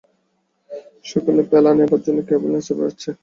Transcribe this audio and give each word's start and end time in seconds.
সকলেই 1.05 1.45
প্যালা 1.51 1.71
নেবার 1.77 2.01
জন্যে 2.05 2.23
কেবল 2.29 2.49
নেচে 2.53 2.73
বেড়াচ্ছে! 2.77 3.09